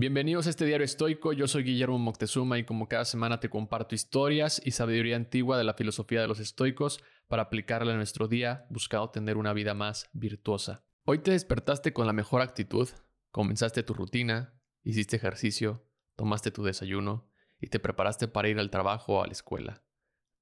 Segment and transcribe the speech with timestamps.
[0.00, 3.94] Bienvenidos a este diario estoico, yo soy Guillermo Moctezuma y como cada semana te comparto
[3.94, 8.64] historias y sabiduría antigua de la filosofía de los estoicos para aplicarla en nuestro día
[8.70, 10.86] buscando tener una vida más virtuosa.
[11.04, 12.88] Hoy te despertaste con la mejor actitud,
[13.30, 15.84] comenzaste tu rutina, hiciste ejercicio,
[16.16, 17.28] tomaste tu desayuno
[17.60, 19.84] y te preparaste para ir al trabajo o a la escuela.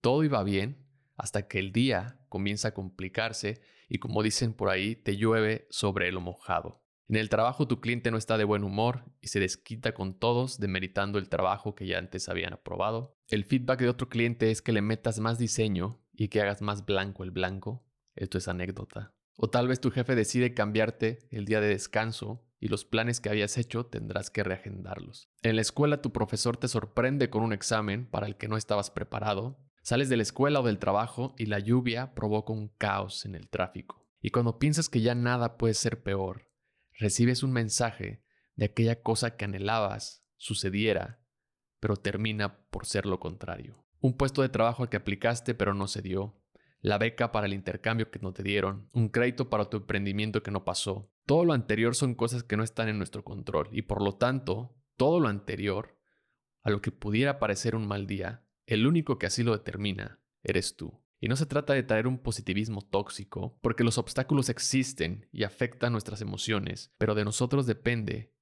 [0.00, 0.86] Todo iba bien
[1.16, 6.12] hasta que el día comienza a complicarse y como dicen por ahí, te llueve sobre
[6.12, 6.84] lo mojado.
[7.08, 10.60] En el trabajo tu cliente no está de buen humor y se desquita con todos
[10.60, 13.16] demeritando el trabajo que ya antes habían aprobado.
[13.28, 16.84] El feedback de otro cliente es que le metas más diseño y que hagas más
[16.84, 17.82] blanco el blanco.
[18.14, 19.14] Esto es anécdota.
[19.38, 23.30] O tal vez tu jefe decide cambiarte el día de descanso y los planes que
[23.30, 25.30] habías hecho tendrás que reagendarlos.
[25.42, 28.90] En la escuela tu profesor te sorprende con un examen para el que no estabas
[28.90, 29.58] preparado.
[29.82, 33.48] Sales de la escuela o del trabajo y la lluvia provoca un caos en el
[33.48, 34.06] tráfico.
[34.20, 36.48] Y cuando piensas que ya nada puede ser peor,
[36.98, 38.22] recibes un mensaje
[38.56, 41.20] de aquella cosa que anhelabas sucediera,
[41.80, 43.86] pero termina por ser lo contrario.
[44.00, 46.42] Un puesto de trabajo al que aplicaste pero no se dio,
[46.80, 50.50] la beca para el intercambio que no te dieron, un crédito para tu emprendimiento que
[50.50, 51.12] no pasó.
[51.26, 54.76] Todo lo anterior son cosas que no están en nuestro control y por lo tanto,
[54.96, 55.98] todo lo anterior,
[56.62, 60.76] a lo que pudiera parecer un mal día, el único que así lo determina, eres
[60.76, 61.00] tú.
[61.20, 65.92] Y no se trata de traer un positivismo tóxico, porque los obstáculos existen y afectan
[65.92, 68.34] nuestras emociones, pero de nosotros depende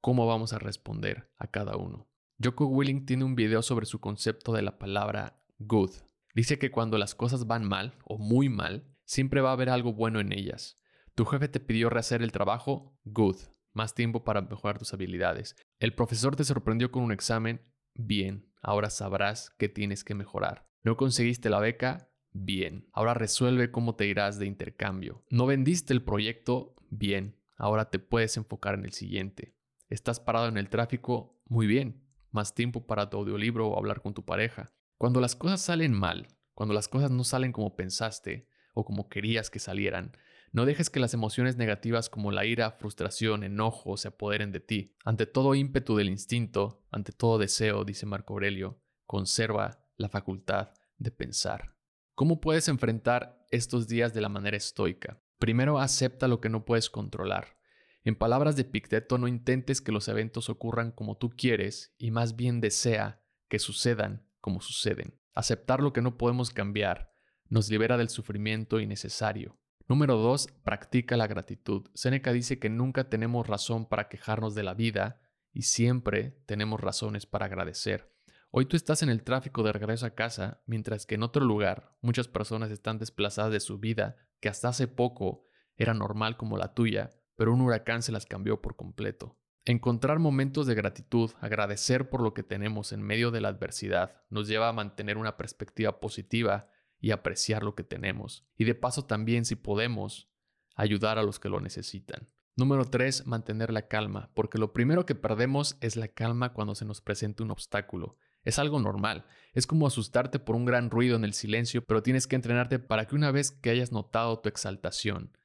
[0.00, 2.08] cómo vamos a responder a cada uno.
[2.42, 5.92] Joko Willing tiene un video sobre su concepto de la palabra good.
[6.34, 9.92] Dice que cuando las cosas van mal o muy mal, siempre va a haber algo
[9.92, 10.80] bueno en ellas.
[11.14, 13.36] Tu jefe te pidió rehacer el trabajo, good.
[13.72, 15.56] Más tiempo para mejorar tus habilidades.
[15.78, 17.62] El profesor te sorprendió con un examen,
[17.94, 18.52] bien.
[18.60, 20.66] Ahora sabrás qué tienes que mejorar.
[20.82, 22.88] No conseguiste la beca, Bien.
[22.92, 25.24] Ahora resuelve cómo te irás de intercambio.
[25.30, 26.74] No vendiste el proyecto.
[26.90, 27.36] Bien.
[27.56, 29.54] Ahora te puedes enfocar en el siguiente.
[29.88, 31.40] Estás parado en el tráfico.
[31.46, 32.04] Muy bien.
[32.32, 34.72] Más tiempo para tu audiolibro o hablar con tu pareja.
[34.98, 39.48] Cuando las cosas salen mal, cuando las cosas no salen como pensaste o como querías
[39.48, 40.12] que salieran,
[40.50, 44.96] no dejes que las emociones negativas como la ira, frustración, enojo se apoderen de ti.
[45.04, 51.12] Ante todo ímpetu del instinto, ante todo deseo, dice Marco Aurelio, conserva la facultad de
[51.12, 51.74] pensar.
[52.16, 55.20] ¿Cómo puedes enfrentar estos días de la manera estoica?
[55.40, 57.58] Primero, acepta lo que no puedes controlar.
[58.04, 62.36] En palabras de Picteto, no intentes que los eventos ocurran como tú quieres y más
[62.36, 65.18] bien desea que sucedan como suceden.
[65.34, 67.12] Aceptar lo que no podemos cambiar
[67.48, 69.58] nos libera del sufrimiento innecesario.
[69.88, 70.46] Número 2.
[70.62, 71.88] Practica la gratitud.
[71.94, 75.20] Seneca dice que nunca tenemos razón para quejarnos de la vida
[75.52, 78.13] y siempre tenemos razones para agradecer.
[78.56, 81.98] Hoy tú estás en el tráfico de regreso a casa, mientras que en otro lugar
[82.00, 86.72] muchas personas están desplazadas de su vida, que hasta hace poco era normal como la
[86.72, 89.36] tuya, pero un huracán se las cambió por completo.
[89.64, 94.46] Encontrar momentos de gratitud, agradecer por lo que tenemos en medio de la adversidad, nos
[94.46, 98.46] lleva a mantener una perspectiva positiva y apreciar lo que tenemos.
[98.56, 100.30] Y de paso también, si podemos,
[100.76, 102.28] ayudar a los que lo necesitan.
[102.54, 103.26] Número 3.
[103.26, 107.42] Mantener la calma, porque lo primero que perdemos es la calma cuando se nos presenta
[107.42, 108.16] un obstáculo.
[108.44, 109.26] Es algo normal.
[109.52, 113.06] Es como asustarte por un gran ruido en el silencio, pero tienes que entrenarte para
[113.06, 115.36] que una vez que hayas notado tu exaltación,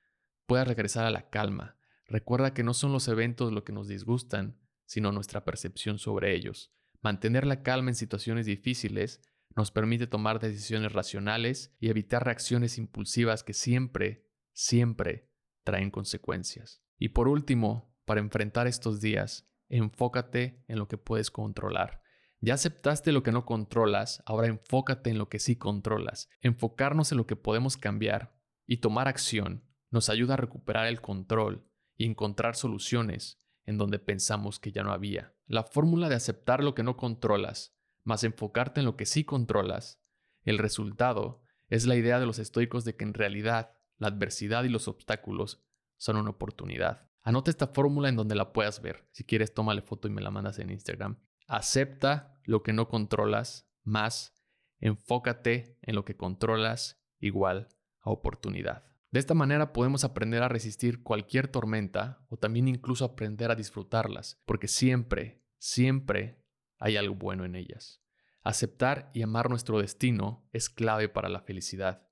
[0.45, 1.77] puedas regresar a la calma.
[2.05, 6.73] Recuerda que no son los eventos lo que nos disgustan, sino nuestra percepción sobre ellos.
[7.01, 9.21] Mantener la calma en situaciones difíciles
[9.55, 15.29] nos permite tomar decisiones racionales y evitar reacciones impulsivas que siempre, siempre
[15.63, 16.81] traen consecuencias.
[16.97, 22.01] Y por último, para enfrentar estos días, enfócate en lo que puedes controlar.
[22.41, 26.29] Ya aceptaste lo que no controlas, ahora enfócate en lo que sí controlas.
[26.41, 28.33] Enfocarnos en lo que podemos cambiar
[28.65, 31.67] y tomar acción nos ayuda a recuperar el control
[31.97, 35.33] y encontrar soluciones en donde pensamos que ya no había.
[35.47, 40.01] La fórmula de aceptar lo que no controlas, más enfocarte en lo que sí controlas,
[40.43, 44.69] el resultado es la idea de los estoicos de que en realidad la adversidad y
[44.69, 45.63] los obstáculos
[45.97, 47.09] son una oportunidad.
[47.21, 49.07] Anota esta fórmula en donde la puedas ver.
[49.11, 51.19] Si quieres, tómale foto y me la mandas en Instagram.
[51.49, 54.35] Acepta lo que no controlas, más
[54.79, 57.69] enfócate en lo que controlas igual
[58.01, 58.85] a oportunidad.
[59.09, 64.39] De esta manera podemos aprender a resistir cualquier tormenta o también incluso aprender a disfrutarlas,
[64.45, 66.45] porque siempre, siempre
[66.77, 68.03] hay algo bueno en ellas.
[68.43, 72.07] Aceptar y amar nuestro destino es clave para la felicidad.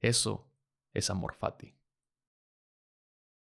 [0.00, 0.50] Eso
[0.94, 1.77] es amor fati.